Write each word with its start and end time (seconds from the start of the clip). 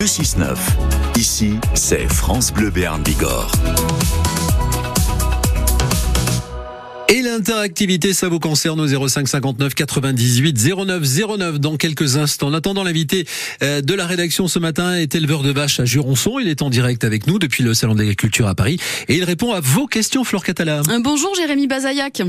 Le 0.00 0.06
6-9. 0.06 0.56
Ici, 1.16 1.54
c'est 1.74 2.06
France 2.06 2.52
Bleu 2.52 2.70
Béarn 2.70 3.02
Bigorre. 3.02 3.50
Et 7.08 7.20
l'interactivité, 7.20 8.12
ça 8.12 8.28
vous 8.28 8.38
concerne 8.38 8.80
au 8.80 9.08
05 9.08 9.26
59 9.26 9.74
98 9.74 10.56
09 10.86 11.02
09 11.36 11.58
dans 11.58 11.76
quelques 11.76 12.16
instants. 12.16 12.46
En 12.46 12.54
attendant, 12.54 12.84
l'invité 12.84 13.26
euh, 13.64 13.80
de 13.80 13.92
la 13.92 14.06
rédaction 14.06 14.46
ce 14.46 14.60
matin 14.60 14.94
est 14.94 15.16
éleveur 15.16 15.42
de 15.42 15.50
vaches 15.50 15.80
à 15.80 15.84
Juronçon. 15.84 16.38
Il 16.38 16.46
est 16.46 16.62
en 16.62 16.70
direct 16.70 17.02
avec 17.02 17.26
nous 17.26 17.40
depuis 17.40 17.64
le 17.64 17.74
Salon 17.74 17.96
d'agriculture 17.96 18.46
à 18.46 18.54
Paris 18.54 18.78
et 19.08 19.16
il 19.16 19.24
répond 19.24 19.52
à 19.52 19.58
vos 19.58 19.88
questions, 19.88 20.22
Flore 20.22 20.44
Catala. 20.44 20.82
Euh, 20.90 21.00
Bonjour 21.02 21.34
Jérémy 21.34 21.66
Bazaillac. 21.66 22.22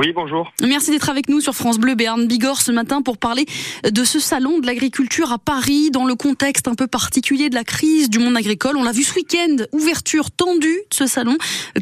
Oui, 0.00 0.14
bonjour. 0.14 0.50
Merci 0.62 0.92
d'être 0.92 1.10
avec 1.10 1.28
nous 1.28 1.40
sur 1.40 1.52
France 1.52 1.78
Bleu 1.78 1.94
Béarn 1.94 2.26
Bigorre 2.26 2.62
ce 2.62 2.72
matin 2.72 3.02
pour 3.02 3.18
parler 3.18 3.44
de 3.84 4.02
ce 4.02 4.18
salon 4.18 4.58
de 4.58 4.64
l'agriculture 4.66 5.30
à 5.30 5.36
Paris 5.36 5.90
dans 5.90 6.06
le 6.06 6.14
contexte 6.14 6.68
un 6.68 6.74
peu 6.74 6.86
particulier 6.86 7.50
de 7.50 7.54
la 7.54 7.64
crise 7.64 8.08
du 8.08 8.18
monde 8.18 8.34
agricole. 8.34 8.78
On 8.78 8.82
l'a 8.82 8.92
vu 8.92 9.02
ce 9.02 9.14
week-end, 9.14 9.56
ouverture 9.72 10.30
tendue 10.30 10.80
de 10.90 10.94
ce 10.94 11.06
salon, 11.06 11.36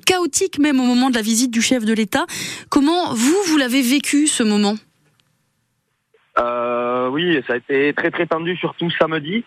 chaotique 0.04 0.58
même 0.58 0.80
au 0.80 0.82
moment 0.82 1.10
de 1.10 1.14
la 1.14 1.22
visite 1.22 1.52
du 1.52 1.62
chef 1.62 1.84
de 1.84 1.92
l'État. 1.92 2.26
Comment 2.70 3.14
vous, 3.14 3.36
vous 3.46 3.56
l'avez 3.56 3.82
vécu 3.82 4.26
ce 4.26 4.42
moment? 4.42 4.74
Euh, 6.40 7.08
oui, 7.10 7.40
ça 7.46 7.52
a 7.52 7.56
été 7.58 7.94
très 7.96 8.10
très 8.10 8.26
tendu, 8.26 8.56
surtout 8.56 8.90
samedi, 8.98 9.44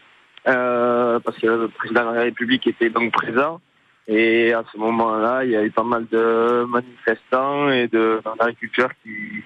euh, 0.47 1.19
parce 1.19 1.37
que 1.39 1.47
le 1.47 1.67
président 1.67 2.09
de 2.09 2.15
la 2.15 2.21
République 2.21 2.65
était 2.67 2.89
donc 2.89 3.11
présent. 3.11 3.59
Et 4.07 4.53
à 4.53 4.63
ce 4.71 4.77
moment-là, 4.77 5.45
il 5.45 5.51
y 5.51 5.55
a 5.55 5.63
eu 5.63 5.71
pas 5.71 5.83
mal 5.83 6.05
de 6.11 6.65
manifestants 6.65 7.69
et 7.69 7.87
de 7.87 8.21
d'agriculteurs 8.37 8.91
qui, 9.03 9.43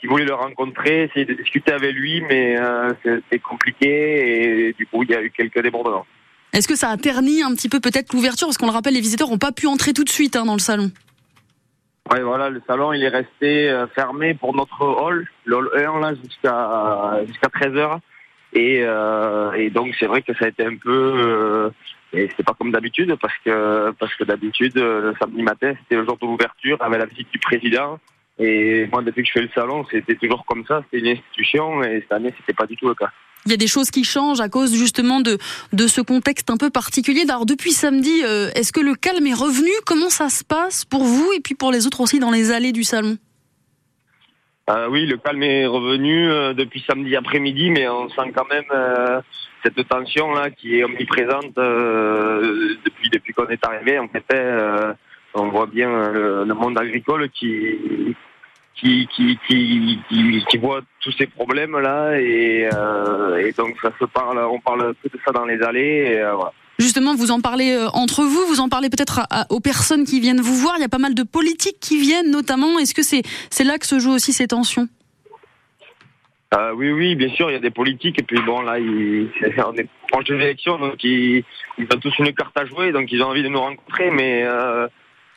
qui 0.00 0.06
voulaient 0.06 0.24
le 0.24 0.34
rencontrer, 0.34 1.04
essayer 1.04 1.24
de 1.24 1.34
discuter 1.34 1.72
avec 1.72 1.94
lui, 1.94 2.22
mais 2.22 2.58
euh, 2.58 2.92
c'était 3.02 3.38
compliqué 3.38 4.68
et 4.68 4.72
du 4.72 4.86
coup, 4.86 5.02
il 5.02 5.10
y 5.10 5.14
a 5.14 5.22
eu 5.22 5.30
quelques 5.30 5.60
débordements. 5.60 6.06
Est-ce 6.52 6.68
que 6.68 6.76
ça 6.76 6.90
a 6.90 6.96
terni 6.96 7.42
un 7.42 7.54
petit 7.54 7.68
peu 7.68 7.80
peut-être 7.80 8.14
l'ouverture? 8.14 8.46
Parce 8.46 8.56
qu'on 8.56 8.66
le 8.66 8.72
rappelle, 8.72 8.94
les 8.94 9.00
visiteurs 9.00 9.28
n'ont 9.28 9.38
pas 9.38 9.52
pu 9.52 9.66
entrer 9.66 9.92
tout 9.92 10.04
de 10.04 10.08
suite 10.08 10.36
hein, 10.36 10.46
dans 10.46 10.54
le 10.54 10.60
salon. 10.60 10.90
Ouais, 12.10 12.22
voilà, 12.22 12.50
le 12.50 12.62
salon, 12.66 12.92
il 12.92 13.02
est 13.02 13.08
resté 13.08 13.68
euh, 13.68 13.86
fermé 13.88 14.34
pour 14.34 14.54
notre 14.54 14.80
hall, 14.80 15.26
le 15.44 15.56
hall 15.56 15.70
1, 15.74 16.00
là, 16.00 16.14
jusqu'à 16.14 17.26
jusqu'à 17.26 17.48
13h. 17.48 17.98
Et, 18.52 18.82
euh, 18.84 19.52
et 19.52 19.70
donc, 19.70 19.94
c'est 19.98 20.06
vrai 20.06 20.22
que 20.22 20.32
ça 20.34 20.46
a 20.46 20.48
été 20.48 20.64
un 20.64 20.76
peu... 20.76 21.12
Euh, 21.16 21.70
et 22.12 22.28
c'est 22.36 22.44
pas 22.44 22.54
comme 22.58 22.72
d'habitude, 22.72 23.14
parce 23.20 23.34
que 23.44 23.90
parce 23.98 24.14
que 24.14 24.24
d'habitude, 24.24 24.76
le 24.76 25.14
samedi 25.20 25.42
matin, 25.42 25.74
c'était 25.80 25.96
le 25.96 26.04
jour 26.04 26.16
de 26.16 26.26
l'ouverture, 26.26 26.76
avec 26.80 26.98
la 26.98 27.06
visite 27.06 27.30
du 27.32 27.38
président. 27.38 27.98
Et 28.38 28.86
moi, 28.92 29.02
depuis 29.02 29.22
que 29.22 29.28
je 29.28 29.32
fais 29.32 29.42
le 29.42 29.50
salon, 29.54 29.86
c'était 29.90 30.14
toujours 30.14 30.44
comme 30.44 30.64
ça, 30.66 30.82
c'était 30.84 31.04
une 31.04 31.12
institution, 31.16 31.82
et 31.82 32.00
cette 32.02 32.12
année, 32.12 32.34
c'était 32.38 32.52
pas 32.52 32.66
du 32.66 32.76
tout 32.76 32.88
le 32.88 32.94
cas. 32.94 33.10
Il 33.46 33.50
y 33.50 33.54
a 33.54 33.56
des 33.56 33.68
choses 33.68 33.90
qui 33.92 34.02
changent 34.02 34.40
à 34.40 34.48
cause 34.48 34.76
justement 34.76 35.20
de, 35.20 35.38
de 35.72 35.86
ce 35.86 36.00
contexte 36.00 36.50
un 36.50 36.56
peu 36.56 36.68
particulier. 36.68 37.22
Alors 37.28 37.46
depuis 37.46 37.70
samedi, 37.70 38.22
euh, 38.24 38.50
est-ce 38.56 38.72
que 38.72 38.80
le 38.80 38.94
calme 38.94 39.24
est 39.26 39.34
revenu? 39.34 39.70
Comment 39.86 40.10
ça 40.10 40.28
se 40.30 40.42
passe 40.42 40.84
pour 40.84 41.04
vous 41.04 41.30
et 41.36 41.40
puis 41.40 41.54
pour 41.54 41.70
les 41.70 41.86
autres 41.86 42.00
aussi 42.00 42.18
dans 42.18 42.32
les 42.32 42.50
allées 42.50 42.72
du 42.72 42.82
salon? 42.82 43.16
Euh, 44.68 44.88
oui, 44.90 45.06
le 45.06 45.16
calme 45.16 45.44
est 45.44 45.64
revenu 45.64 46.28
euh, 46.28 46.54
depuis 46.54 46.84
samedi 46.88 47.14
après-midi, 47.14 47.70
mais 47.70 47.88
on 47.88 48.08
sent 48.08 48.32
quand 48.34 48.48
même 48.50 48.64
euh, 48.74 49.20
cette 49.66 49.88
tension 49.88 50.32
là 50.32 50.50
qui 50.50 50.78
est 50.78 50.84
omniprésente 50.84 51.56
euh, 51.58 52.76
depuis 52.84 53.10
depuis 53.10 53.32
qu'on 53.32 53.48
est 53.48 53.64
arrivé. 53.66 53.98
En 53.98 54.08
fait, 54.08 54.24
euh, 54.32 54.92
on 55.34 55.48
voit 55.48 55.66
bien 55.66 55.90
le, 56.12 56.44
le 56.44 56.54
monde 56.54 56.78
agricole 56.78 57.28
qui 57.30 58.14
qui 58.80 60.58
voit 60.60 60.80
tous 61.00 61.12
ces 61.12 61.26
problèmes 61.26 61.78
là 61.78 62.18
et, 62.18 62.68
euh, 62.72 63.52
donc 63.56 63.76
ça 63.80 63.90
se 63.98 64.04
parle, 64.04 64.38
on 64.38 64.60
parle 64.60 64.94
de 65.02 65.20
ça 65.24 65.32
dans 65.32 65.44
les 65.44 65.60
allées. 65.62 66.18
Euh. 66.18 66.34
Justement, 66.78 67.14
vous 67.14 67.30
en 67.30 67.40
parlez 67.40 67.72
euh, 67.72 67.88
entre 67.94 68.22
vous, 68.22 68.44
vous 68.48 68.60
en 68.60 68.68
parlez 68.68 68.90
peut-être 68.90 69.20
aux 69.48 69.60
personnes 69.60 70.04
qui 70.04 70.20
viennent 70.20 70.42
vous 70.42 70.54
voir. 70.54 70.74
Il 70.76 70.82
y 70.82 70.84
a 70.84 70.90
pas 70.90 70.98
mal 70.98 71.14
de 71.14 71.22
politiques 71.22 71.80
qui 71.80 71.98
viennent 71.98 72.30
notamment. 72.30 72.78
Est-ce 72.78 72.94
que 72.94 73.02
c'est 73.02 73.22
c'est 73.50 73.64
là 73.64 73.78
que 73.78 73.86
se 73.86 73.98
jouent 73.98 74.12
aussi 74.12 74.32
ces 74.32 74.46
tensions? 74.46 74.88
Euh, 76.54 76.72
oui, 76.74 76.92
oui, 76.92 77.14
bien 77.16 77.28
sûr, 77.30 77.50
il 77.50 77.54
y 77.54 77.56
a 77.56 77.60
des 77.60 77.70
politiques, 77.70 78.20
et 78.20 78.22
puis 78.22 78.40
bon, 78.40 78.62
là, 78.62 78.78
ils, 78.78 79.28
on 79.66 79.74
est 79.74 79.88
proche 80.08 80.26
des 80.26 80.36
élections, 80.36 80.78
donc 80.78 81.02
ils, 81.02 81.44
ils 81.76 81.86
ont 81.92 81.98
tous 81.98 82.16
une 82.18 82.32
carte 82.32 82.56
à 82.56 82.64
jouer, 82.64 82.92
donc 82.92 83.10
ils 83.10 83.22
ont 83.22 83.26
envie 83.26 83.42
de 83.42 83.48
nous 83.48 83.60
rencontrer, 83.60 84.10
mais 84.10 84.44
euh, 84.44 84.86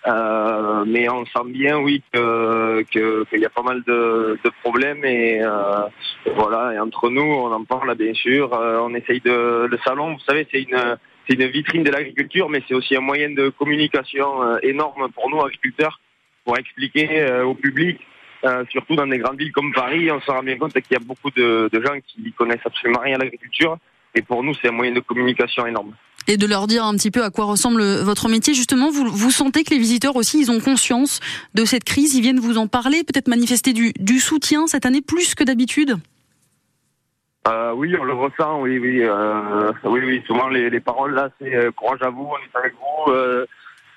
euh, 0.07 0.85
mais 0.85 1.09
on 1.09 1.25
sent 1.25 1.47
bien, 1.47 1.79
oui, 1.79 2.03
que 2.13 2.83
qu'il 2.91 3.39
y 3.39 3.45
a 3.45 3.49
pas 3.49 3.63
mal 3.63 3.81
de, 3.87 4.37
de 4.43 4.51
problèmes, 4.61 5.03
et 5.03 5.41
euh, 5.41 5.87
voilà, 6.35 6.75
et 6.75 6.79
entre 6.79 7.09
nous, 7.09 7.23
on 7.23 7.51
en 7.51 7.63
parle, 7.63 7.95
bien 7.95 8.13
sûr, 8.13 8.53
euh, 8.53 8.79
on 8.81 8.93
essaye 8.93 9.19
de... 9.19 9.65
Le 9.65 9.77
salon, 9.83 10.13
vous 10.13 10.23
savez, 10.27 10.47
c'est 10.51 10.61
une... 10.61 10.97
C'est 11.27 11.35
une 11.35 11.45
vitrine 11.45 11.83
de 11.83 11.91
l'agriculture, 11.91 12.49
mais 12.49 12.63
c'est 12.67 12.73
aussi 12.73 12.95
un 12.95 13.01
moyen 13.01 13.29
de 13.29 13.49
communication 13.49 14.41
euh, 14.41 14.57
énorme 14.63 15.11
pour 15.11 15.29
nous, 15.29 15.39
agriculteurs, 15.39 15.99
pour 16.43 16.57
expliquer 16.57 17.31
au 17.43 17.53
public 17.53 17.99
euh, 18.43 18.63
surtout 18.69 18.95
dans 18.95 19.07
des 19.07 19.17
grandes 19.17 19.37
villes 19.37 19.51
comme 19.51 19.73
Paris, 19.73 20.11
on 20.11 20.21
se 20.21 20.31
rend 20.31 20.43
bien 20.43 20.57
compte 20.57 20.73
qu'il 20.73 20.91
y 20.91 20.95
a 20.95 20.99
beaucoup 20.99 21.31
de, 21.31 21.69
de 21.71 21.81
gens 21.81 21.93
qui 22.07 22.31
connaissent 22.33 22.65
absolument 22.65 23.01
rien 23.01 23.15
à 23.15 23.19
l'agriculture. 23.19 23.77
Et 24.15 24.21
pour 24.21 24.43
nous, 24.43 24.53
c'est 24.55 24.69
un 24.69 24.71
moyen 24.71 24.91
de 24.93 25.01
communication 25.01 25.67
énorme. 25.67 25.93
et 26.27 26.37
de 26.37 26.45
leur 26.47 26.67
dire 26.67 26.83
un 26.83 26.93
petit 26.95 27.11
peu 27.11 27.23
à 27.23 27.29
quoi 27.29 27.45
ressemble 27.45 27.81
votre 28.01 28.29
métier. 28.29 28.53
Justement, 28.53 28.91
vous, 28.91 29.07
vous 29.07 29.31
sentez 29.31 29.63
que 29.63 29.71
les 29.71 29.79
visiteurs 29.79 30.15
aussi, 30.15 30.39
ils 30.41 30.51
ont 30.51 30.59
conscience 30.59 31.19
de 31.53 31.65
cette 31.65 31.83
crise, 31.83 32.15
ils 32.15 32.21
viennent 32.21 32.39
vous 32.39 32.57
en 32.57 32.67
parler, 32.67 33.03
peut-être 33.03 33.27
manifester 33.27 33.73
du, 33.73 33.93
du 33.99 34.19
soutien 34.19 34.67
cette 34.67 34.85
année 34.85 35.01
plus 35.01 35.35
que 35.35 35.43
d'habitude. 35.43 35.95
Euh, 37.47 37.71
oui, 37.73 37.95
on 37.99 38.03
le 38.03 38.13
ressent, 38.13 38.61
oui, 38.61 38.77
oui. 38.79 39.01
Euh, 39.01 39.71
oui, 39.85 40.01
oui, 40.03 40.21
souvent 40.27 40.49
les, 40.49 40.69
les 40.69 40.79
paroles 40.79 41.13
là, 41.15 41.29
c'est 41.39 41.55
euh, 41.55 41.71
courage 41.71 42.01
à 42.01 42.09
vous, 42.09 42.29
on 42.29 42.37
est 42.37 42.59
avec 42.59 42.73
vous, 42.73 43.13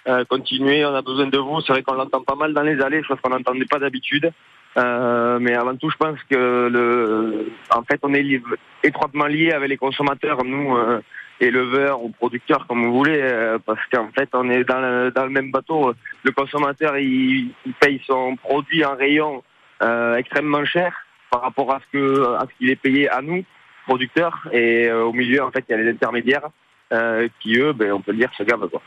euh, 0.09 0.25
continuez, 0.29 0.85
on 0.85 0.95
a 0.95 1.03
besoin 1.03 1.27
de 1.27 1.39
vous. 1.39 1.61
C'est 1.61 1.73
vrai 1.73 1.83
qu'on 1.83 1.95
l'entend 1.95 2.23
pas 2.23 2.35
mal 2.35 2.53
dans 2.55 2.63
les 2.63 2.81
allées, 2.81 3.03
chose 3.05 3.19
qu'on 3.23 3.31
n'entendait 3.31 3.67
pas 3.67 3.79
d'habitude. 3.79 4.33
Euh, 4.77 5.39
mais 5.39 5.55
avant 5.55 5.77
tout, 5.77 5.91
je 5.91 5.97
pense 5.97 6.19
que 6.31 6.69
le, 6.73 7.53
en 7.71 7.83
fait, 7.83 8.01
on 8.03 8.15
est 8.15 8.43
étroitement 8.83 9.27
lié 9.27 9.53
avec 9.53 9.69
les 9.69 9.77
consommateurs, 9.77 10.45
nous, 10.45 10.77
euh, 10.77 11.01
éleveurs 11.41 12.03
ou 12.03 12.11
producteurs, 12.11 12.67
comme 12.67 12.85
vous 12.85 12.95
voulez, 12.95 13.21
euh, 13.21 13.59
parce 13.65 13.81
qu'en 13.93 14.09
fait, 14.13 14.29
on 14.33 14.49
est 14.49 14.65
dans 14.65 14.81
le, 14.81 15.29
même 15.29 15.51
bateau. 15.51 15.93
Le 16.25 16.31
consommateur, 16.33 16.97
il, 16.97 17.53
il 17.67 17.73
paye 17.75 18.01
son 18.07 18.37
produit 18.37 18.84
en 18.84 18.97
rayon 18.97 19.43
euh, 19.83 20.17
extrêmement 20.17 20.65
cher 20.65 20.95
par 21.31 21.43
rapport 21.43 21.73
à 21.73 21.81
ce 21.81 21.99
que 21.99 22.34
à 22.37 22.47
qu'il 22.59 22.71
est 22.71 22.77
payé 22.77 23.09
à 23.09 23.21
nous, 23.21 23.45
producteurs, 23.87 24.49
et 24.53 24.89
euh, 24.89 25.05
au 25.05 25.13
milieu, 25.13 25.43
en 25.43 25.51
fait, 25.51 25.65
il 25.69 25.73
y 25.73 25.75
a 25.75 25.83
les 25.83 25.91
intermédiaires 25.91 26.49
euh, 26.93 27.29
qui, 27.41 27.57
eux, 27.57 27.73
ben, 27.73 27.93
on 27.93 28.01
peut 28.01 28.13
le 28.13 28.19
dire, 28.19 28.31
se 28.37 28.43
gavent, 28.43 28.69
quoi. 28.69 28.83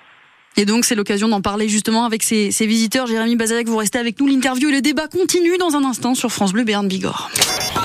Et 0.58 0.66
donc, 0.66 0.86
c'est 0.86 0.96
l'occasion 0.96 1.28
d'en 1.28 1.42
parler 1.42 1.68
justement 1.68 2.06
avec 2.06 2.24
ces, 2.24 2.52
ces 2.52 2.66
visiteurs. 2.66 3.08
Jérémy 3.08 3.36
Bazalek, 3.36 3.68
vous 3.68 3.78
restez 3.78 4.00
avec 4.00 4.20
nous. 4.20 4.28
L'interview 4.28 4.70
et 4.70 4.74
le 4.74 4.82
débat 4.82 5.08
continue 5.08 5.58
dans 5.58 5.76
un 5.76 5.84
instant 5.84 6.16
sur 6.16 6.32
France 6.32 6.54
Bleu 6.54 6.64
Béarn 6.64 6.88
Bigorre. 6.88 7.30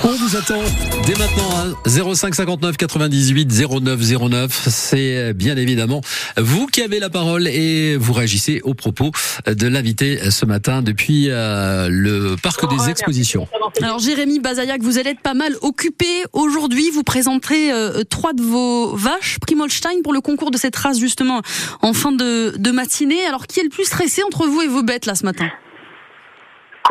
On 0.03 0.13
vous 0.13 0.35
attend 0.35 0.59
dès 1.05 1.13
maintenant 1.13 1.49
à 1.51 2.13
05 2.15 2.33
59 2.33 2.75
98 2.75 3.47
09 3.81 3.99
09. 4.29 4.67
C'est 4.67 5.33
bien 5.33 5.55
évidemment 5.57 6.01
vous 6.37 6.65
qui 6.65 6.81
avez 6.81 6.99
la 6.99 7.09
parole 7.09 7.47
et 7.47 7.97
vous 7.97 8.13
réagissez 8.13 8.61
aux 8.63 8.73
propos 8.73 9.11
de 9.45 9.67
l'invité 9.67 10.31
ce 10.31 10.45
matin 10.45 10.81
depuis 10.81 11.27
euh, 11.29 11.87
le 11.89 12.35
parc 12.41 12.67
des 12.67 12.89
expositions. 12.89 13.47
Alors, 13.81 13.99
Jérémy 13.99 14.39
Bazaillac, 14.39 14.81
vous 14.81 14.97
allez 14.97 15.11
être 15.11 15.21
pas 15.21 15.35
mal 15.35 15.55
occupé 15.61 16.07
aujourd'hui. 16.33 16.89
Vous 16.89 17.03
présenterez 17.03 17.71
euh, 17.71 18.03
trois 18.03 18.33
de 18.33 18.41
vos 18.41 18.95
vaches, 18.95 19.37
Primolstein, 19.39 20.01
pour 20.03 20.13
le 20.13 20.21
concours 20.21 20.49
de 20.49 20.57
cette 20.57 20.75
race 20.75 20.99
justement 20.99 21.41
en 21.81 21.93
fin 21.93 22.11
de 22.11 22.71
matinée. 22.71 23.23
Alors, 23.27 23.45
qui 23.45 23.59
est 23.59 23.63
le 23.63 23.69
plus 23.69 23.85
stressé 23.85 24.23
entre 24.23 24.47
vous 24.47 24.61
et 24.61 24.67
vos 24.67 24.83
bêtes 24.83 25.05
là 25.05 25.13
ce 25.13 25.25
matin? 25.25 25.47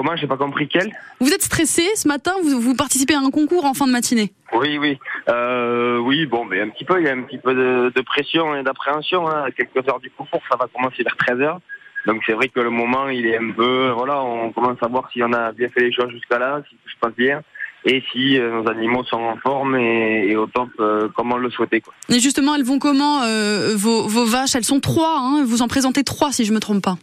Comment 0.01 0.17
J'ai 0.17 0.27
pas 0.27 0.39
compris 0.39 0.67
quel 0.67 0.91
Vous 1.21 1.31
êtes 1.31 1.43
stressé 1.43 1.83
ce 1.95 2.09
matin 2.09 2.33
vous, 2.43 2.59
vous 2.59 2.75
participez 2.75 3.13
à 3.13 3.19
un 3.19 3.31
concours 3.31 3.67
en 3.67 3.75
fin 3.75 3.87
de 3.87 3.93
matinée 3.93 4.33
Oui, 4.55 4.79
oui. 4.79 4.99
Euh, 5.29 5.99
oui, 5.99 6.25
bon, 6.25 6.47
mais 6.47 6.59
un 6.59 6.71
petit 6.71 6.87
peu, 6.87 6.99
il 7.03 7.05
y 7.05 7.09
a 7.11 7.13
un 7.13 7.21
petit 7.21 7.37
peu 7.37 7.55
de, 7.55 7.93
de 7.95 8.01
pression 8.01 8.57
et 8.57 8.63
d'appréhension. 8.63 9.29
Hein. 9.29 9.45
À 9.49 9.51
quelques 9.51 9.87
heures 9.87 10.01
du 10.01 10.09
concours, 10.09 10.41
ça 10.51 10.57
va 10.57 10.69
commencer 10.75 11.03
vers 11.03 11.19
13 11.19 11.41
heures. 11.43 11.61
Donc 12.07 12.23
c'est 12.25 12.33
vrai 12.33 12.49
que 12.49 12.61
le 12.61 12.71
moment, 12.71 13.11
il 13.11 13.27
est 13.27 13.37
un 13.37 13.51
peu, 13.51 13.91
voilà, 13.91 14.23
on 14.23 14.51
commence 14.53 14.79
à 14.81 14.89
voir 14.89 15.11
si 15.13 15.23
on 15.23 15.35
a 15.35 15.53
bien 15.53 15.69
fait 15.69 15.83
les 15.83 15.93
choses 15.93 16.11
jusqu'à 16.13 16.39
là, 16.39 16.63
si 16.67 16.77
tout 16.77 16.89
se 16.89 16.99
passe 16.99 17.15
bien, 17.15 17.43
et 17.85 18.03
si 18.13 18.39
euh, 18.39 18.63
nos 18.63 18.69
animaux 18.69 19.05
sont 19.05 19.17
en 19.21 19.37
forme 19.37 19.77
et, 19.77 20.27
et 20.29 20.37
au 20.37 20.47
top 20.47 20.69
euh, 20.81 21.09
comme 21.17 21.33
on 21.33 21.37
le 21.37 21.51
souhaitait. 21.51 21.81
Quoi. 21.81 21.95
Et 22.09 22.21
justement, 22.21 22.55
elles 22.55 22.65
vont 22.65 22.79
comment 22.79 23.23
euh, 23.23 23.75
vos, 23.77 24.03
vos 24.07 24.25
vaches? 24.25 24.55
Elles 24.55 24.65
sont 24.65 24.81
trois, 24.81 25.17
hein 25.19 25.45
vous 25.47 25.63
en 25.63 25.69
présentez 25.69 26.05
trois 26.05 26.33
si 26.33 26.45
je 26.45 26.53
me 26.53 26.61
trompe 26.61 26.83
pas. 26.83 26.97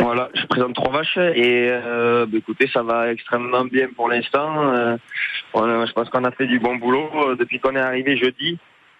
Voilà, 0.00 0.28
je 0.34 0.44
présente 0.46 0.74
trois 0.74 0.92
vaches 0.92 1.16
et 1.16 1.68
euh, 1.70 2.26
bah, 2.26 2.38
écoutez, 2.38 2.68
ça 2.72 2.82
va 2.82 3.12
extrêmement 3.12 3.64
bien 3.64 3.88
pour 3.94 4.08
l'instant. 4.08 4.72
Euh, 4.72 4.96
je 5.54 5.92
pense 5.92 6.10
qu'on 6.10 6.24
a 6.24 6.30
fait 6.32 6.46
du 6.46 6.58
bon 6.58 6.76
boulot 6.76 7.08
depuis 7.38 7.60
qu'on 7.60 7.74
est 7.76 7.80
arrivé 7.80 8.16
jeudi. 8.16 8.58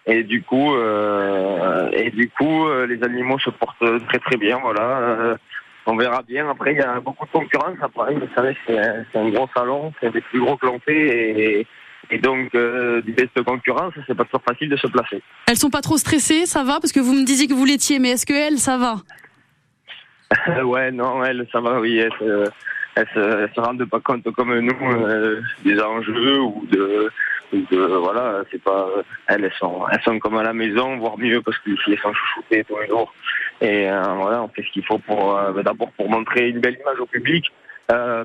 Et 0.09 0.23
du 0.23 0.41
coup, 0.41 0.73
euh, 0.73 1.89
et 1.91 2.09
du 2.11 2.29
coup, 2.29 2.65
euh, 2.65 2.87
les 2.87 3.03
animaux 3.03 3.37
se 3.39 3.49
portent 3.49 3.83
très 4.07 4.19
très 4.19 4.37
bien. 4.37 4.57
Voilà, 4.61 4.81
Euh, 4.81 5.35
on 5.87 5.95
verra 5.95 6.21
bien. 6.21 6.49
Après, 6.49 6.73
il 6.73 6.77
y 6.77 6.81
a 6.81 6.99
beaucoup 6.99 7.25
de 7.25 7.31
concurrence 7.31 7.77
à 7.81 7.89
Paris. 7.89 8.15
Vous 8.15 8.27
savez, 8.35 8.55
c'est 8.65 8.77
un, 8.77 9.05
un 9.15 9.29
gros 9.29 9.49
salon, 9.55 9.93
c'est 9.99 10.11
des 10.11 10.21
plus 10.21 10.39
gros 10.39 10.57
que 10.57 10.65
l'on 10.65 10.79
fait. 10.79 11.61
Et, 11.61 11.67
Et 12.09 12.19
donc, 12.19 12.53
euh, 12.55 13.01
du 13.01 13.13
de 13.13 13.41
concurrence, 13.41 13.93
c'est 14.05 14.15
pas 14.15 14.23
toujours 14.25 14.43
facile 14.47 14.69
de 14.69 14.77
se 14.77 14.87
placer. 14.87 15.21
Elles 15.47 15.57
sont 15.57 15.69
pas 15.69 15.81
trop 15.81 15.97
stressées, 15.97 16.45
ça 16.45 16.63
va? 16.63 16.79
Parce 16.79 16.91
que 16.91 16.99
vous 16.99 17.13
me 17.13 17.25
disiez 17.25 17.47
que 17.47 17.53
vous 17.53 17.65
l'étiez, 17.65 17.99
mais 17.99 18.11
est-ce 18.11 18.25
que 18.25 18.33
elles, 18.33 18.59
ça 18.59 18.77
va? 18.77 18.95
Ouais, 20.63 20.91
non, 20.91 21.23
elles, 21.23 21.47
ça 21.51 21.61
va, 21.61 21.79
oui. 21.79 21.97
Elles, 21.97 22.11
se, 22.19 22.49
elles, 22.95 23.07
se, 23.55 23.59
rendent 23.59 23.85
pas 23.85 23.99
compte 23.99 24.29
comme 24.31 24.57
nous 24.59 24.75
euh, 24.81 25.41
des 25.63 25.79
enjeux 25.79 26.41
ou 26.41 26.65
de, 26.69 27.09
de 27.53 27.77
voilà, 27.77 28.43
c'est 28.51 28.61
pas. 28.61 28.87
Elles, 29.27 29.51
sont, 29.59 29.85
elles 29.91 30.01
sont 30.03 30.19
comme 30.19 30.37
à 30.37 30.43
la 30.43 30.53
maison, 30.53 30.97
voire 30.97 31.17
mieux 31.17 31.41
parce 31.41 31.57
qu'ici 31.59 31.91
elles 31.91 31.99
sont 31.99 32.13
chouchoutées 32.13 32.63
tous 32.63 32.77
les 32.79 32.87
jours. 32.87 33.13
Et 33.61 33.89
euh, 33.89 34.01
voilà, 34.15 34.43
on 34.43 34.47
fait 34.49 34.63
ce 34.63 34.71
qu'il 34.71 34.85
faut 34.85 34.99
pour 34.99 35.37
euh, 35.37 35.61
d'abord 35.63 35.91
pour 35.91 36.09
montrer 36.09 36.49
une 36.49 36.59
belle 36.59 36.77
image 36.79 36.99
au 36.99 37.05
public, 37.05 37.51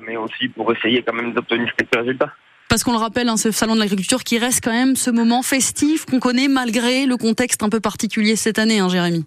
mais 0.07 0.17
aussi 0.17 0.49
pour 0.49 0.73
essayer 0.73 1.03
quand 1.03 1.15
même 1.15 1.33
d'obtenir 1.33 1.73
quelques 1.77 1.97
résultats. 1.97 2.33
Parce 2.69 2.85
qu'on 2.85 2.93
le 2.93 2.99
rappelle, 2.99 3.29
hein, 3.29 3.37
ce 3.37 3.51
salon 3.51 3.75
de 3.75 3.81
l'agriculture 3.81 4.25
qui 4.25 4.39
reste 4.39 4.65
quand 4.65 4.73
même 4.73 4.97
ce 4.97 5.11
moment 5.11 5.43
festif 5.43 6.07
qu'on 6.07 6.21
connaît 6.21 6.49
malgré 6.49 7.05
le 7.05 7.19
contexte 7.19 7.63
un 7.63 7.69
peu 7.69 7.81
particulier 7.81 8.35
cette 8.35 8.59
année, 8.59 8.79
hein, 8.79 8.89
Jérémy. 8.89 9.27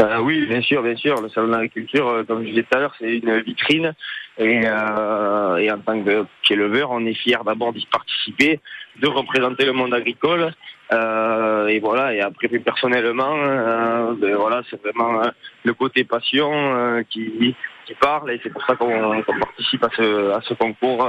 Euh, 0.00 0.20
oui, 0.20 0.46
bien 0.46 0.62
sûr, 0.62 0.82
bien 0.82 0.96
sûr. 0.96 1.20
Le 1.20 1.28
salon 1.28 1.48
de 1.48 1.52
l'agriculture, 1.52 2.08
euh, 2.08 2.24
comme 2.24 2.44
je 2.44 2.50
disais 2.50 2.62
tout 2.62 2.76
à 2.76 2.80
l'heure, 2.80 2.94
c'est 2.98 3.18
une 3.18 3.40
vitrine. 3.40 3.94
Et, 4.38 4.60
euh, 4.64 5.56
et 5.56 5.70
en 5.72 5.78
tant 5.78 6.00
qu'éleveur, 6.42 6.90
on 6.92 7.04
est 7.04 7.14
fier 7.14 7.42
d'abord 7.42 7.72
d'y 7.72 7.84
participer, 7.86 8.60
de 9.00 9.08
représenter 9.08 9.64
le 9.64 9.72
monde 9.72 9.92
agricole. 9.92 10.52
Euh, 10.92 11.66
et 11.68 11.80
voilà. 11.80 12.14
Et 12.14 12.20
après, 12.20 12.48
plus 12.48 12.60
personnellement, 12.60 13.36
euh, 13.36 14.14
ben 14.18 14.34
voilà, 14.36 14.62
c'est 14.70 14.80
vraiment 14.82 15.22
euh, 15.22 15.28
le 15.64 15.74
côté 15.74 16.04
passion 16.04 17.04
qui, 17.10 17.54
qui 17.86 17.94
parle. 17.94 18.30
Et 18.30 18.40
c'est 18.42 18.50
pour 18.50 18.64
ça 18.64 18.74
qu'on 18.76 19.22
participe 19.22 19.84
à 19.84 19.90
ce, 19.96 20.30
à 20.32 20.40
ce 20.42 20.54
concours. 20.54 21.08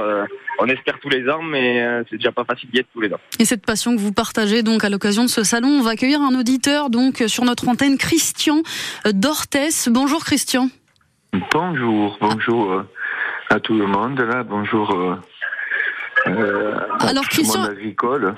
on 0.58 0.66
espère 0.66 0.98
tous 1.00 1.08
les 1.08 1.28
ans, 1.28 1.42
mais 1.42 2.04
c'est 2.10 2.16
déjà 2.16 2.32
pas 2.32 2.44
facile 2.44 2.70
d'y 2.70 2.80
être 2.80 2.88
tous 2.92 3.00
les 3.00 3.12
ans. 3.12 3.20
Et 3.38 3.44
cette 3.44 3.64
passion 3.64 3.94
que 3.94 4.00
vous 4.00 4.12
partagez 4.12 4.62
donc 4.62 4.84
à 4.84 4.90
l'occasion 4.90 5.22
de 5.22 5.28
ce 5.28 5.44
salon, 5.44 5.68
on 5.68 5.82
va 5.82 5.90
accueillir 5.90 6.20
un 6.20 6.38
auditeur 6.38 6.90
donc 6.90 7.24
sur 7.26 7.44
notre 7.44 7.68
antenne, 7.68 7.96
Christian 7.96 8.62
d'Orthès. 9.06 9.88
Bonjour 9.90 10.24
Christian. 10.24 10.68
Bonjour, 11.52 12.18
bonjour 12.20 12.84
à 13.50 13.58
tout 13.58 13.74
le 13.74 13.86
monde 13.86 14.20
là, 14.20 14.44
bonjour 14.44 14.92
euh, 14.92 15.16
Alors 17.00 17.24
Christian, 17.28 17.68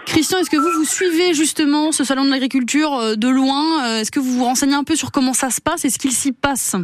Christian, 0.07 0.39
est-ce 0.39 0.51
que 0.51 0.57
vous 0.57 0.79
vous 0.79 0.85
suivez 0.85 1.35
justement 1.35 1.93
ce 1.93 2.05
salon 2.05 2.25
de 2.25 2.31
l'agriculture 2.31 2.95
euh, 2.95 3.15
de 3.17 3.29
loin 3.29 3.85
euh, 3.85 4.01
Est-ce 4.01 4.11
que 4.11 4.21
vous 4.21 4.39
vous 4.39 4.45
renseignez 4.45 4.75
un 4.75 4.85
peu 4.85 4.95
sur 4.95 5.11
comment 5.11 5.33
ça 5.33 5.51
se 5.51 5.61
passe 5.61 5.85
et 5.85 5.91
ce 5.91 5.99
qu'il 5.99 6.13
s'y 6.13 6.33
passe? 6.33 6.77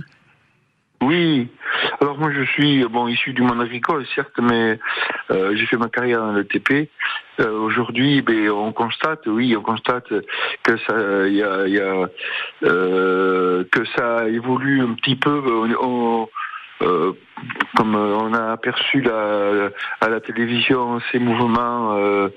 Oui. 1.01 1.49
Alors 2.01 2.19
moi 2.19 2.33
je 2.33 2.43
suis 2.43 2.85
bon 2.85 3.07
issu 3.07 3.33
du 3.33 3.43
monde 3.43 3.61
agricole 3.61 4.05
certes, 4.15 4.39
mais 4.41 4.81
j'ai 5.31 5.67
fait 5.67 5.77
ma 5.77 5.89
carrière 5.89 6.21
dans 6.21 6.33
le 6.33 6.45
TP. 6.45 6.91
Aujourd'hui, 7.39 8.21
ben, 8.21 8.51
on 8.51 8.73
constate, 8.73 9.21
oui, 9.27 9.55
on 9.57 9.63
constate 9.63 10.09
que 10.65 10.77
ça, 10.89 11.29
y 11.29 11.41
a, 11.41 11.69
y 11.69 11.79
a 11.79 12.09
que 12.63 13.85
ça 13.97 14.29
évolue 14.29 14.81
un 14.83 14.95
petit 14.95 15.15
peu. 15.15 15.41
On, 15.81 16.29
euh, 16.83 17.13
comme 17.77 17.95
euh, 17.95 18.17
on 18.17 18.33
a 18.35 18.53
aperçu 18.53 19.01
la, 19.01 19.71
à 20.01 20.09
la 20.09 20.21
télévision 20.21 21.01
ces 21.11 21.19
mouvements. 21.19 21.97
Euh, 21.97 22.29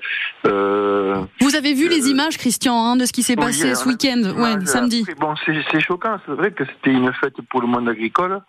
euh 0.46 1.22
Vous 1.40 1.56
avez 1.56 1.74
vu 1.74 1.88
les 1.88 2.08
images, 2.08 2.38
Christian, 2.38 2.74
hein, 2.74 2.96
de 2.96 3.04
ce 3.04 3.12
qui 3.12 3.22
s'est 3.22 3.36
passé 3.36 3.74
ce 3.74 3.88
week-end, 3.88 4.22
ouais, 4.36 4.64
samedi. 4.66 5.04
Bon, 5.18 5.34
c'est 5.46 5.80
choquant. 5.80 6.18
C'est 6.26 6.32
vrai 6.32 6.52
que 6.52 6.64
c'était 6.64 6.90
une 6.90 7.12
fête 7.14 7.40
pour 7.50 7.60
le 7.60 7.66
monde 7.66 7.88
agricole. 7.88 8.40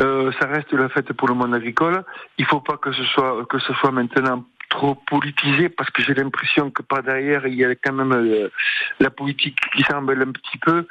Euh, 0.00 0.32
ça 0.40 0.48
reste 0.48 0.72
la 0.72 0.88
fête 0.88 1.12
pour 1.12 1.28
le 1.28 1.34
monde 1.34 1.54
agricole. 1.54 2.04
Il 2.38 2.46
faut 2.46 2.60
pas 2.60 2.76
que 2.76 2.92
ce 2.92 3.04
soit 3.04 3.44
que 3.48 3.58
ce 3.60 3.72
soit 3.74 3.92
maintenant 3.92 4.44
trop 4.68 4.96
politisé 5.06 5.68
parce 5.68 5.90
que 5.90 6.02
j'ai 6.02 6.14
l'impression 6.14 6.70
que 6.70 6.82
par 6.82 7.04
derrière 7.04 7.46
il 7.46 7.54
y 7.54 7.64
a 7.64 7.76
quand 7.76 7.92
même 7.92 8.50
la 8.98 9.10
politique 9.10 9.56
qui 9.76 9.82
s'embelle 9.84 10.22
un 10.22 10.32
petit 10.32 10.58
peu. 10.58 10.88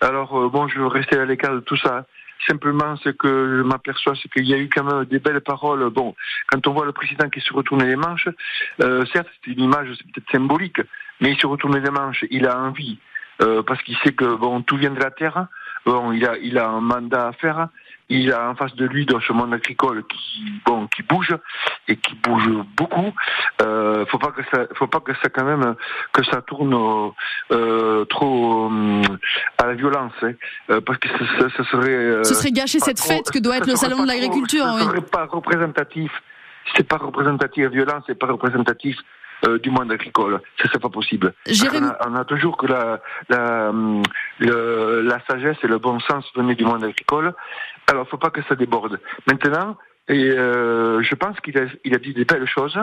Alors 0.00 0.50
bon, 0.50 0.68
je 0.68 0.78
veux 0.78 0.86
rester 0.86 1.18
à 1.18 1.24
l'écart 1.24 1.54
de 1.54 1.60
tout 1.60 1.76
ça. 1.76 2.06
Simplement, 2.46 2.96
ce 2.96 3.10
que 3.10 3.58
je 3.58 3.62
m'aperçois, 3.62 4.14
c'est 4.20 4.30
qu'il 4.30 4.46
y 4.46 4.54
a 4.54 4.58
eu 4.58 4.68
quand 4.68 4.84
même 4.84 5.04
des 5.06 5.18
belles 5.18 5.40
paroles. 5.40 5.88
Bon, 5.90 6.14
quand 6.50 6.66
on 6.66 6.72
voit 6.72 6.84
le 6.84 6.92
président 6.92 7.28
qui 7.28 7.40
se 7.40 7.52
retourne 7.52 7.84
les 7.84 7.96
manches, 7.96 8.28
euh, 8.82 9.04
certes, 9.12 9.28
c'est 9.44 9.52
une 9.52 9.60
image, 9.60 9.88
peut-être 10.12 10.30
symbolique, 10.30 10.80
mais 11.20 11.32
il 11.32 11.38
se 11.38 11.46
retourne 11.46 11.78
les 11.78 11.90
manches, 11.90 12.24
il 12.30 12.46
a 12.46 12.58
envie, 12.58 12.98
euh, 13.42 13.62
parce 13.62 13.82
qu'il 13.82 13.96
sait 13.98 14.12
que 14.12 14.36
bon, 14.36 14.62
tout 14.62 14.76
vient 14.76 14.90
de 14.90 15.00
la 15.00 15.10
terre. 15.10 15.46
Bon, 15.86 16.12
il 16.12 16.26
a, 16.26 16.36
il 16.38 16.58
a 16.58 16.68
un 16.68 16.80
mandat 16.80 17.28
à 17.28 17.32
faire 17.32 17.68
il 18.08 18.32
a 18.32 18.50
en 18.50 18.54
face 18.54 18.74
de 18.76 18.84
lui 18.84 19.06
dans 19.06 19.20
ce 19.20 19.32
monde 19.32 19.54
agricole 19.54 20.04
qui 20.06 20.52
bon 20.66 20.86
qui 20.88 21.02
bouge 21.02 21.34
et 21.88 21.96
qui 21.96 22.14
bouge 22.16 22.48
beaucoup. 22.76 23.12
Euh, 23.62 24.04
faut 24.06 24.18
pas 24.18 24.30
que 24.30 24.42
ça, 24.52 24.66
faut 24.74 24.86
pas 24.86 25.00
que 25.00 25.12
ça 25.22 25.28
quand 25.30 25.44
même 25.44 25.74
que 26.12 26.24
ça 26.24 26.42
tourne 26.42 27.12
euh, 27.50 28.04
trop 28.06 28.70
euh, 28.70 29.02
à 29.58 29.66
la 29.66 29.74
violence, 29.74 30.12
hein. 30.22 30.32
euh, 30.70 30.80
parce 30.80 30.98
que 30.98 31.08
ça, 31.08 31.48
ça 31.56 31.64
serait. 31.70 31.90
Euh, 31.90 32.24
Ce 32.24 32.34
serait 32.34 32.52
gâcher 32.52 32.78
cette 32.78 33.00
fête 33.00 33.30
que 33.30 33.38
doit 33.38 33.56
être 33.56 33.66
le 33.66 33.76
salon 33.76 34.02
de 34.02 34.08
l'agriculture. 34.08 34.66
Ce 34.78 34.84
serait 34.84 35.00
pas 35.00 35.26
représentatif. 35.26 36.12
C'est 36.76 36.88
pas 36.88 36.96
représentatif 36.96 37.68
violence, 37.68 38.04
c'est 38.06 38.18
pas 38.18 38.26
représentatif 38.26 38.96
euh, 39.46 39.58
du 39.58 39.70
monde 39.70 39.92
agricole. 39.92 40.40
Ça, 40.60 40.68
c'est 40.72 40.80
pas 40.80 40.88
possible. 40.88 41.34
On 42.06 42.14
a, 42.14 42.24
toujours 42.24 42.56
que 42.56 42.66
la, 42.66 43.00
la, 43.28 43.72
la 44.40 45.20
sagesse 45.26 45.58
et 45.62 45.66
le 45.66 45.78
bon 45.78 46.00
sens 46.00 46.24
venaient 46.34 46.54
du 46.54 46.64
monde 46.64 46.84
agricole. 46.84 47.34
Alors, 47.90 48.08
faut 48.08 48.18
pas 48.18 48.30
que 48.30 48.42
ça 48.48 48.54
déborde. 48.54 49.00
Maintenant, 49.26 49.76
et, 50.08 50.30
euh, 50.30 51.02
je 51.02 51.14
pense 51.14 51.38
qu'il 51.40 51.58
a, 51.58 51.64
il 51.84 51.94
a 51.94 51.98
dit 51.98 52.12
des 52.12 52.24
belles 52.24 52.46
choses, 52.46 52.78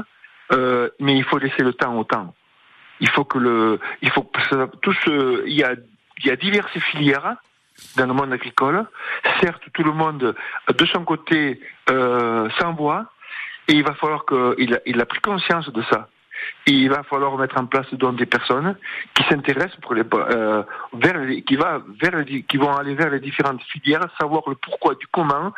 euh, 0.52 0.90
mais 1.00 1.16
il 1.18 1.24
faut 1.24 1.38
laisser 1.38 1.64
le 1.64 1.74
temps 1.74 1.98
au 1.98 2.04
temps. 2.04 2.34
Il 3.00 3.10
faut 3.10 3.26
que 3.26 3.38
le, 3.38 3.80
il 4.02 4.12
faut 4.12 4.30
tout 4.82 4.94
ce, 4.94 5.44
il 5.48 5.54
y 5.54 5.64
a, 5.64 5.74
il 6.20 6.28
y 6.28 6.32
a 6.32 6.36
diverses 6.36 6.78
filières 6.92 7.36
dans 7.98 8.06
le 8.06 8.14
monde 8.14 8.34
agricole. 8.34 8.86
Certes, 9.42 9.64
tout 9.74 9.84
le 9.84 9.92
monde, 9.92 10.36
de 10.68 10.86
son 10.86 11.04
côté, 11.04 11.60
euh, 11.90 12.50
s'envoie, 12.60 13.12
et 13.68 13.74
il 13.74 13.84
va 13.84 13.94
falloir 13.96 14.26
qu'il 14.26 14.80
il 14.86 15.02
a 15.02 15.06
pris 15.06 15.20
conscience 15.20 15.72
de 15.72 15.82
ça 15.84 16.10
il 16.68 16.90
va 16.90 17.04
falloir 17.04 17.38
mettre 17.38 17.60
en 17.60 17.66
place 17.66 17.92
donc 17.94 18.18
des 18.18 18.26
personnes 18.26 18.76
qui 19.14 19.24
s'intéressent 19.24 19.80
pour 19.82 19.94
les, 19.94 20.04
euh, 20.14 20.64
qui 21.46 21.56
va 21.56 21.82
vers 22.02 22.26
qui 22.26 22.58
vont 22.58 22.74
aller 22.74 22.96
vers 22.96 23.10
les 23.10 23.20
différentes 23.20 23.62
filières, 23.64 24.06
savoir 24.20 24.44
le 24.48 24.56
pourquoi 24.56 24.96
du 24.96 25.08
comment 25.08 25.54